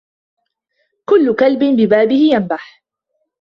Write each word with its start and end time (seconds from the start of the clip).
كل 1.05 1.35
كلب 1.35 1.63
ببابه 1.63 2.15
ينبح 2.33 2.83